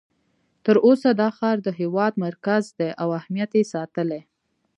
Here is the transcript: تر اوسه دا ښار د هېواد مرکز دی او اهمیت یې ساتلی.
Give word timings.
تر 0.65 0.75
اوسه 0.87 1.09
دا 1.21 1.27
ښار 1.37 1.57
د 1.63 1.69
هېواد 1.79 2.13
مرکز 2.25 2.63
دی 2.79 2.89
او 3.01 3.07
اهمیت 3.19 3.51
یې 3.59 3.63
ساتلی. 3.73 4.21